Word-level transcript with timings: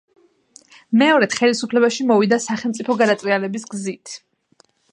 მეორედ 1.01 1.35
ხელისუფლებაში 1.41 2.07
მოვიდა 2.13 2.41
სახელმწიფო 2.47 2.99
გადატრიალების 3.03 3.69
გზით. 3.75 4.19